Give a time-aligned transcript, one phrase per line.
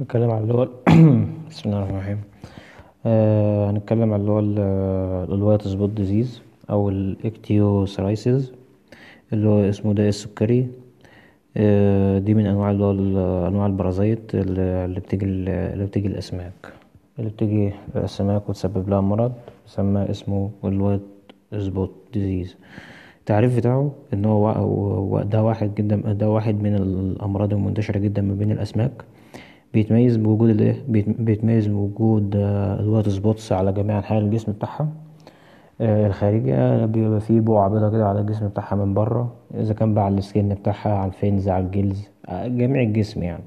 [0.00, 0.68] هنتكلم عن اللي هو
[1.50, 2.20] بسم الله الرحمن الرحيم.
[3.06, 4.38] آه هنتكلم عن اللي هو
[5.34, 8.52] ال white spot disease أو ال ichthyophthiriasis
[9.32, 10.68] اللي هو اسمه داء السكري.
[11.56, 12.90] آه دي من أنواع اللي هو
[13.48, 16.72] أنواع ال parasite اللي بتيجي اللي بتيجي الأسماك
[17.18, 19.32] اللي بتيجي الأسماك وتسبب لها مرض
[19.66, 21.00] يسمى اسمه ال white
[21.58, 22.56] spot disease
[23.20, 28.52] التعريف بتاعه إن هو ده واحد جدا ده واحد من الأمراض المنتشرة جدا ما بين
[28.52, 29.04] الأسماك.
[29.74, 30.76] بيتميز بوجود الايه؟
[31.18, 32.36] بيتميز بوجود
[32.80, 34.88] ال white spots على جميع أنحاء الجسم بتاعها
[35.80, 40.18] الخارجي بيبقى فيه بقع بيضا كده على الجسم بتاعها من برا إذا كان بقى على
[40.18, 42.08] ال skin بتاعها على ال fins على ال gills
[42.46, 43.42] جميع الجسم يعني.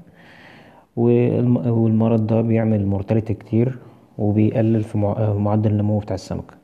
[0.96, 3.78] والمرض ده بيعمل mortality كتير
[4.18, 4.98] وبيقلل في
[5.38, 6.54] معدل النمو بتاع السمكة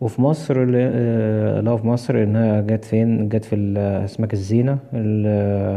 [0.00, 0.64] وفي مصر
[1.60, 3.56] لو في مصر إنها جت فين؟ جت في
[4.04, 4.78] أسماك الزينة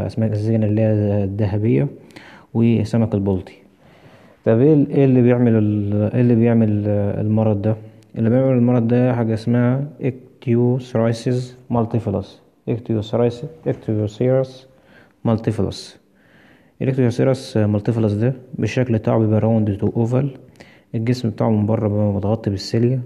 [0.08, 0.92] أسماك الزينة اللي هي
[1.24, 1.88] الذهبية.
[2.54, 3.54] وسمك البلطي.
[4.46, 5.54] طب إيه اللي بيعمل
[6.14, 7.76] إيه اللي بيعمل المرض ده؟
[8.18, 14.68] اللي بيعمل المرض ده حاجة اسمها Ichthyophthirius multifiliis Ichthyophthirius Ichthyophthirius
[15.26, 16.00] multifiliis
[16.82, 20.30] ال Ichthyophthirius multifiliis ده بالشكل بتاعه بيبقى round to oval
[20.96, 23.02] الجسم بتاعه من بره بيبقى متغطي بال cilia.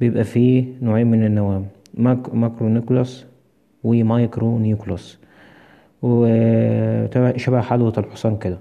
[0.00, 3.26] بيبقى فيه نوعين من النواة macronucleus و
[3.84, 5.18] micronucleus
[6.02, 8.58] وشبه حدوة الحصان كده.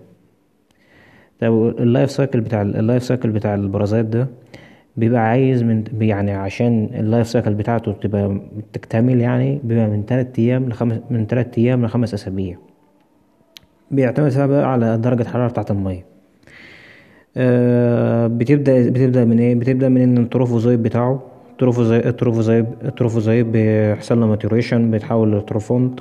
[1.41, 4.27] طب ال life cycle بتاع ال life cycle بتاع ال parasite ده
[4.97, 8.41] بيبقى عايز من يعني عشان ال life cycle بتاعته تبقى
[8.73, 12.57] تكتمل يعني بيبقى من تلات أيام لخمس من تلات أيام لخمس أسابيع.
[13.91, 16.05] بيعتمد بقى على درجة الحرارة بتاعة المية.
[17.37, 24.27] آه بتبدأ بتبدأ من إيه؟ بتبدأ من إن التروفوزايت بتاعه التروفوزايت التروفوزايت التروفوزايت بيحصل له
[24.27, 25.99] maturation بيتحول ل trophont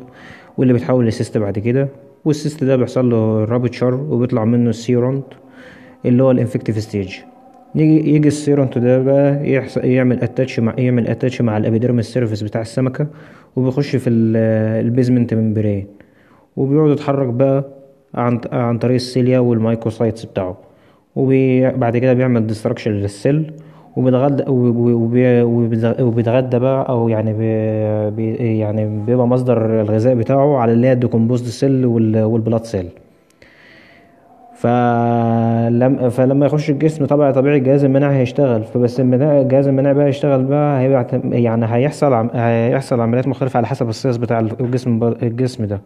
[0.59, 1.89] واللي بيتحول ل cyst بعد كده.
[2.25, 5.25] وال cyst ده بيحصل له rupture وبيطلع منه ال theront
[6.07, 7.17] اللي هو ال infective stage.
[7.75, 12.43] يجي يجي ال theront ده بقى يعمل attach مع يعمل attach مع ال epidermis surface
[12.43, 13.07] بتاع السمكة
[13.57, 14.11] وبيخش في
[14.81, 15.87] ال basement membrane.
[16.57, 17.65] وبيقعد يتحرك بقى
[18.15, 20.59] عن عن طريق ال cilia وال microcytes بتاعه.
[21.17, 23.53] وبعد كده بيعمل destruction لل cell
[24.01, 24.45] وبيتغدى
[26.03, 27.33] وبيتغدى بقى أو يعني
[28.11, 32.87] بي يعني بيبقى مصدر الغذاء بتاعه على اللي هي ال decomposed cell وال blood cell.
[34.55, 38.63] فلما فلما يخش الجسم طبعا طبيعي الجهاز المناعي هيشتغل.
[38.63, 43.94] فبس الجهاز المناعي بقى يشتغل بقى هيبقى يعني هيحصل هيحصل عمليات مختلفة على حسب ال
[43.94, 45.81] size بتاع الجسم الجسم ده.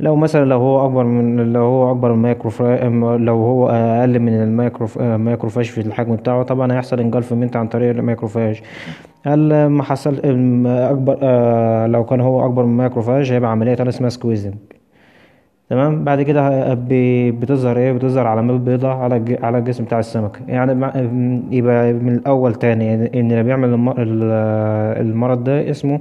[0.00, 2.50] لو مثلا لو هو أكبر من لو هو أكبر من macro
[3.16, 7.90] لو هو أقل من ال macro macrophage في الحجم بتاعه طبعا هيحصل engulfment عن طريق
[7.90, 8.60] ال macrophage
[9.26, 10.14] هل ما حصل
[10.66, 11.14] اكبر
[11.86, 14.54] لو كان هو أكبر من macrophage هيبقى عملية تانية اسمها squeezing
[15.70, 16.74] تمام؟ بعد كده
[17.30, 20.72] بتظهر إيه؟ بتظهر علامات بيضاء على على الجسم بتاع السمكه يعني
[21.50, 23.74] يبقى من الأول تاني إن اللي بيعمل
[25.00, 26.00] المرض ده اسمه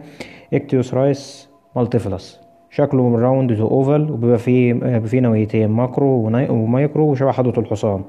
[0.54, 6.08] Ichthyophthirius multifiliis شكله round to oval وبيبقى فيه بيبقى فيه نوعيتين macro
[6.50, 8.04] و micro وشبه حدوة الحصان.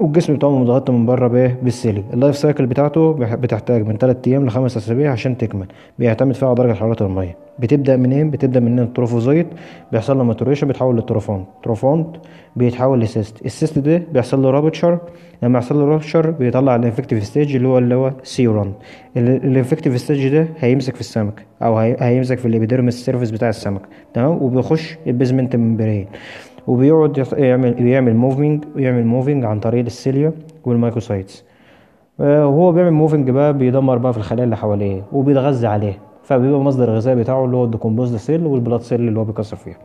[0.00, 4.28] والجسم بتاعه متغطى من بره بايه؟ بال cilia ال life cycle بتاعته بتحتاج من 3
[4.30, 5.66] أيام لخمس أسابيع عشان تكمل.
[5.98, 7.36] بيعتمد فيها على درجة حرارة المية.
[7.58, 9.46] بتبدأ منين؟ بتبدأ من ال trophozoite
[9.92, 11.46] بيحصل له maturation بيتحول لل trophont.
[11.62, 12.16] trophont
[12.56, 14.98] بيتحول ل cyst ال cyst ده بيحصل له rupture
[15.42, 18.72] لما يحصل له rupture بيطلع ال infective stage اللي هو اللي هو theront
[19.16, 23.82] ال infective stage ده هيمسك في السمك أو هيمسك في ال epidermis surface بتاع السمك.
[24.14, 26.06] تمام؟ وبيخش ال basement membrane
[26.68, 30.32] وبيقعد يعمل بيعمل moving ويعمل moving عن طريق ال cilia
[30.64, 31.44] وال microcytes.
[32.18, 35.92] وهو بيعمل moving بقى بيدمر بقى في الخلايا اللي حواليه وبيتغذى عليه.
[36.22, 39.56] فبيبقى مصدر الغذاء بتاعه اللي هو ال decomposed cell وال blood cell اللي هو بيكسر
[39.56, 39.76] فيها.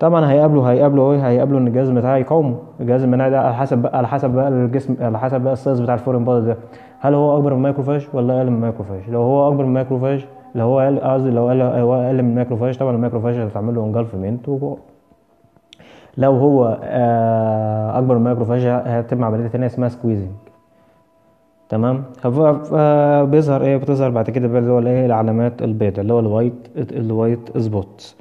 [0.00, 2.56] طبعا هيقابله هيقابله إيه؟ هيقابله إن الجهاز بتاعه يقاومه.
[2.80, 5.80] الجهاز المناعي ده على حسب بقى على حسب بقى الجسم على حسب بقى ال size
[5.80, 6.56] بتاع ال foreign body ده.
[7.00, 9.68] هل هو أكبر من ال macrophage ولا أقل من ال macrophage؟ لو هو أكبر من
[9.68, 13.84] ال macrophage لو هو قصدي لو أقل من ال macrophage طبعا ال macrophage هتعمل له
[13.84, 14.48] engulfment
[16.18, 16.64] لو هو
[17.94, 20.30] أكبر من ال macrophage هتتم عمليه تانية اسمها squeezing
[21.68, 22.02] تمام؟
[23.30, 26.54] بيظهر إيه؟ بتظهر بعد كده بقى اللي هو الإيه؟ العلامات البيضاء اللي هو ال white
[26.76, 28.14] ال white spot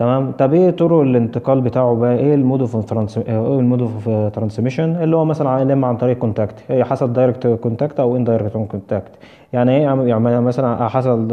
[0.00, 4.08] تمام؟ طب إيه طرق الانتقال بتاعه بقى؟ إيه ال mode of إيه ال mode of
[4.08, 9.10] transmission اللي هو مثلا اما عن طريق contact هي حصل direct contact أو indirect contact
[9.52, 11.28] يعني إيه يعني مثلا حصل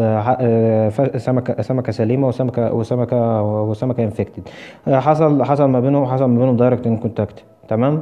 [1.17, 4.43] سمكة سمكة سليمة وسمكة وسمكة وسمكة infected
[4.87, 8.01] حصل حصل ما بينهم حصل ما بينهم direct contact تمام؟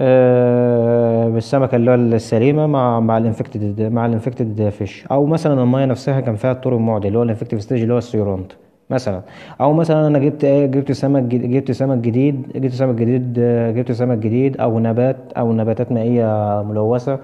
[0.00, 5.62] آه بالسمكة اللي هو السليمة مع مع ال infected مع ال infected fish أو مثلا
[5.62, 8.52] المية نفسها كان فيها الطور المعدي اللي هو ال infective stage اللي هو ال theront
[8.90, 9.20] مثلا.
[9.60, 13.32] أو مثلا أنا جبت إيه جبت سمك جبت سمك جديد جبت سمك جديد
[13.76, 17.18] جبت سمك جديد أو نبات أو نباتات مائية ملوثة.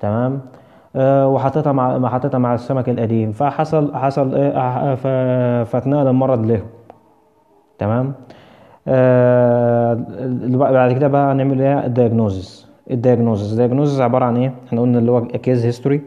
[0.00, 0.40] تمام؟
[0.96, 3.32] آه، وحطيتها مع حطيتها مع السمك القديم.
[3.32, 4.94] فحصل حصل إيه
[5.64, 6.60] فاتنقل المرض له.
[7.78, 8.12] تمام؟
[8.88, 9.94] آه
[10.54, 14.80] بعد كده بقى هنعمل إيه؟ ال diagnosis ال diagnosis ال diagnosis عبارة عن إيه؟ إحنا
[14.80, 16.00] قلنا اللي هو case history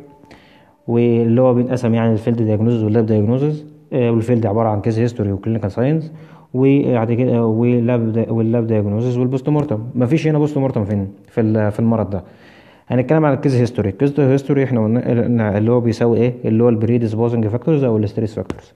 [0.88, 5.00] واللي هو بينقسم يعني ال field diagnosis وال lab diagnosis وال field عبارة عن case
[5.00, 6.12] history و clinical signs
[6.54, 11.08] وبعد كده وال lab وال lab diagnosis وال post mortem مفيش هنا post mortem فين؟
[11.28, 12.24] في في المرض ده.
[12.88, 16.64] هنتكلم عن ال case history ال case history إحنا قلنا اللي هو بيساوي إيه؟ اللي
[16.64, 18.74] هو ال predisposing factors أو ال stress factors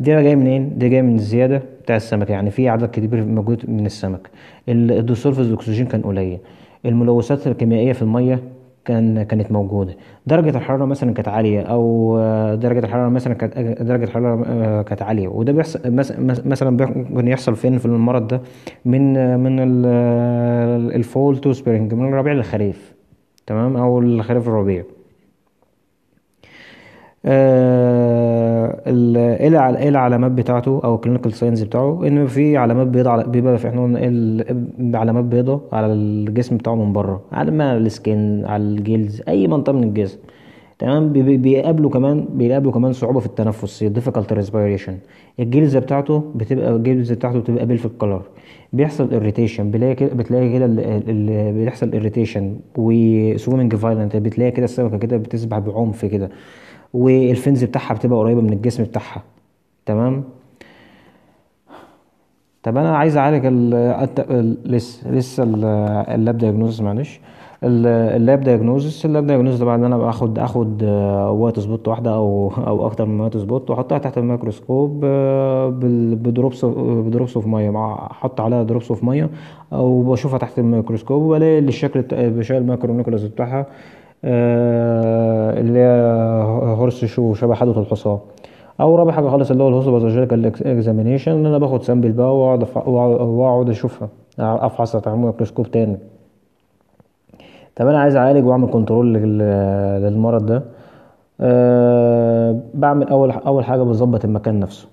[0.00, 2.30] دي جاي منين؟ دي جاي من الزيادة بتاع السمك.
[2.30, 4.28] يعني في عدد كبير موجود من السمك.
[4.68, 6.38] ال- ال dissolved oxygen كان قليل.
[6.86, 8.40] الملوثات الكيميائية في المية
[8.86, 9.96] كان كانت موجودة.
[10.26, 15.02] درجة الحرارة مثلا كانت عالية أو آه، درجة الحرارة مثلا كانت درجة الحرارة آه، كانت
[15.02, 15.28] عالية.
[15.28, 15.80] وده بيحصل
[16.44, 16.70] مثلا
[17.10, 18.40] ممكن يحصل فين؟ في المرض ده
[18.84, 22.94] من آه، من ال- ال fall to spring من الربيع للخريف
[23.46, 24.80] تمام؟ أو الخريف الربيع.
[24.80, 24.95] ال-
[27.26, 33.28] إيه الع- إيه العلامات بتاعته أو ال clinical signs بتاعه؟ إن في علامات بيضاء على-
[33.28, 37.90] بيبقى في إحنا قلنا إيه ال- علامات بيضاء على الجسم بتاعه من بره على ال
[37.90, 40.18] skin على الجلد أي منطقة من الجسم.
[40.78, 44.92] تمام؟ بي- بي- بيقابلوا كمان بيقابلوا كمان صعوبة في التنفس difficult respiration.
[45.40, 48.22] ال gills بتاعته بتبقى ال gills بتاعته بتبقى pale color
[48.72, 50.66] بيحصل irritation بتلاقي كده بتلاقي كده
[51.52, 52.42] بيحصل irritation
[52.78, 56.30] و swimming violent بتلاقي كده السمكة كده بتسبح بعنف كده.
[56.94, 59.22] وال fins بتاعها بتبقى قريبة من الجسم بتاعها.
[59.86, 60.24] تمام؟
[62.62, 63.46] طب أنا عايز أعالج
[64.66, 65.64] لسه لسه ال-
[66.14, 67.20] ال lab diagnosis معلش.
[67.64, 67.86] ال-
[68.16, 72.14] ال lab diagnosis ال lab diagnosis طبعا إن أنا باخد آخد آه، white spot واحدة
[72.14, 75.68] أو أو أكتر من white spot وأحطها تحت الميكروسكوب آه،
[76.14, 77.94] ب drops ب drops of مية.
[77.94, 79.30] أحط عليها drops of مية
[79.72, 83.66] أو بشوفها تحت الميكروسكوب وبلاقي الشكل بشكل ال macro nucleus بتاعها
[84.24, 86.12] اللي هي
[86.78, 88.18] horseshoe شبه حدوة الحصان
[88.80, 92.66] أو رابع حاجة خالص اللي هو ال histopathological examination إن أنا باخد sample بقى وأقعد
[93.20, 94.08] واقعد أشوفها.
[94.38, 95.96] افحصها تحت الميكروسكوب تاني.
[97.76, 100.62] طب أنا عايز أعالج وأعمل control لل- للمرض ده.
[101.40, 104.88] أه بعمل اول أول حاجة بظبط المكان نفسه.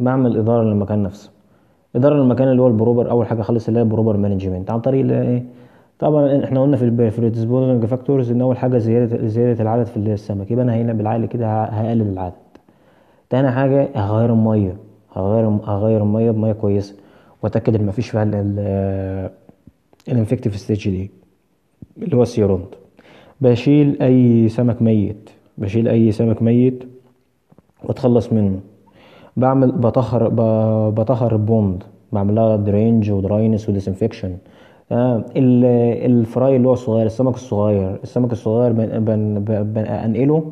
[0.00, 1.30] بعمل إدارة للمكان نفسه.
[1.96, 4.70] إدارة للمكان اللي هو ال proper أول حاجة خالص اللي هي ال proper management.
[4.70, 5.44] عن طريق إيه؟
[5.98, 10.64] طبعا إحنا قلنا في في factors إن أول حاجة زيادة زيادة العدد في السمك يبقى
[10.64, 12.34] أنا هنا بالعقل كده هقلل العدد.
[13.30, 14.76] تاني حاجة هغير المية
[15.12, 16.94] هغير هغير المية بمية كويسة.
[17.42, 18.22] وأتأكد إن مفيش فيها
[20.08, 21.10] ال infective stage دي
[22.02, 22.74] اللي هو ال theront
[23.40, 26.84] بشيل أي سمك ميت بشيل أي سمك ميت
[27.84, 28.60] وأتخلص منه.
[29.36, 30.28] بعمل بطهر
[30.90, 31.82] بطهر ال pond
[32.12, 34.36] بعمل لها draining و dryness و disinfection.
[34.92, 35.64] آه ال-
[36.10, 37.98] ال fry اللي هو الصغير السمك الصغير.
[38.02, 40.44] السمك الصغير بن بن بن انقله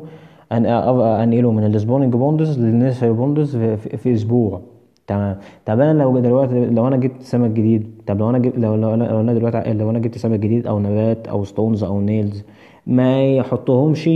[1.51, 4.61] من ال spawning ponds لل nursery ponds في, أسبوع.
[5.07, 5.37] تمام.
[5.65, 8.95] طب أنا لو دلوقتي لو أنا جبت سمك جديد طب لو أنا جبت لو لو
[8.95, 12.43] لو أنا دلوقتي لو أنا جبت سمك جديد أو نبات أو stones أو snails
[12.87, 14.09] ما يحطهمش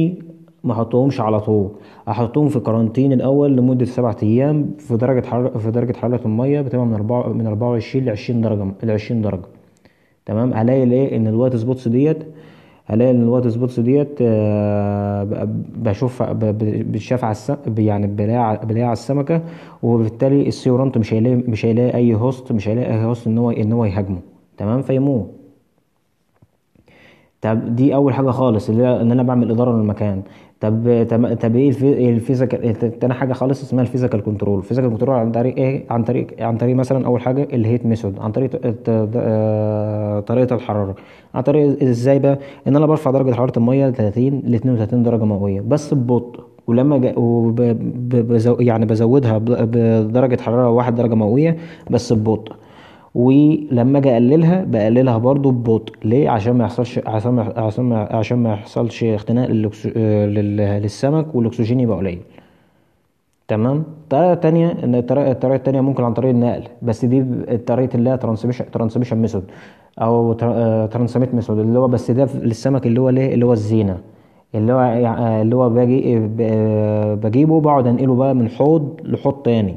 [0.63, 1.69] ما أحطهمش على طول.
[2.07, 6.85] أحطهم في quarantine الأول لمدة سبعة أيام في درجة حراره في درجة حرارة المية بتبقى
[6.85, 9.41] من 4 من 24 ل 20 درجة ل 20 درجة.
[10.25, 12.17] تمام؟ هلاقي الايه إن ال white spots دي
[12.85, 19.41] هلاقي إن ال white spots دي آه، بشوف بتشاف على السم يعني بلاقيها على- السمكة
[19.83, 23.51] وبالتالي ال theront مش هيلاقي مش هيلاقي أي host مش هيلاقي أي host إن هو
[23.51, 24.19] إن هو يهاجمه.
[24.57, 25.31] تمام؟ فيموت.
[27.41, 30.21] طب دي أول حاجة خالص اللي إن أنا بعمل إدارة للمكان.
[30.61, 34.57] طب طب, طب إيه ال phy- ال physical تاني حاجة خالص اسمها ال physical control.
[34.57, 37.85] ال physical control عن طريق إيه؟ عن طريق عن طريق مثلا أول حاجة ال heat
[37.85, 38.49] method عن طريق
[39.15, 40.95] آه، طريقة الحرارة
[41.35, 45.25] عن طريق إزاي بقى؟ إن أنا برفع درجة حرارة المية ل 30 ل 32 درجة
[45.25, 47.61] مئوية بس ببطء ولما جا وب
[48.11, 51.57] بزو يعني بزودها بدرجه حرارة 1 درجة مئوية
[51.91, 52.55] بس ببطء.
[53.15, 55.93] ولما أجي أقللها بقللها برضو ببطء.
[56.03, 59.49] ليه؟ عشان ما يحصلش عشان ما عشان ما عشان ما يحصلش اختناق
[59.97, 60.25] آه،
[60.79, 62.19] للسمك والأكسجين يبقى قليل.
[63.47, 67.19] تمام؟ الطريقة التانية إن الطريقة التانية ممكن عن طريق النقل بس دي
[67.55, 69.43] الطريقة اللي هي transmission transmission method
[70.01, 70.33] أو
[70.87, 73.97] transmit method اللي هو بس ده للسمك اللي هو ليه؟ اللي هو الزينة.
[74.55, 79.75] اللي هو يع- اللي هو باجي ب- بجيبه بقعد أنقله بقى من حوض لحوض تاني.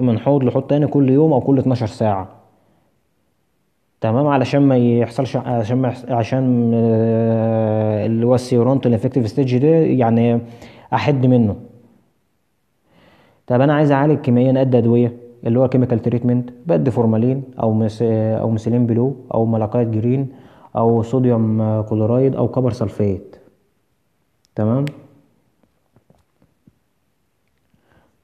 [0.00, 2.28] من حوض لحوض تاني كل يوم أو كل 12 ساعة.
[4.00, 6.04] تمام؟ علشان ما يحصلش عشان ما يحص...
[6.04, 10.40] عشان آه، اللي هو ال theront ال infective stage ده يعني
[10.94, 11.56] أحد منه.
[13.46, 18.02] طب أنا عايز أعالج كيميائيا ادي أدوية اللي هو chemical treatment بدي فورمالين أو meth
[18.02, 20.28] أو methylene blue أو malachite green
[20.76, 23.36] أو sodium chloride أو copper sulfate
[24.54, 24.84] تمام؟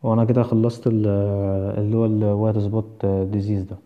[0.03, 1.07] وأنا كده خلصت ال-
[1.79, 3.77] اللي هو ال white spot disease ده.